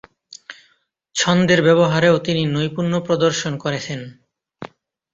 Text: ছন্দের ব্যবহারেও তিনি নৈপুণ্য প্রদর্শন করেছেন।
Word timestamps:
ছন্দের 1.15 1.59
ব্যবহারেও 1.63 2.15
তিনি 2.19 2.41
নৈপুণ্য 2.45 2.93
প্রদর্শন 2.99 3.53
করেছেন। 3.57 3.99